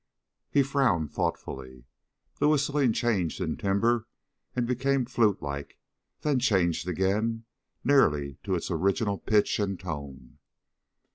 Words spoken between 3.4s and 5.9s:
timbre and became flutelike,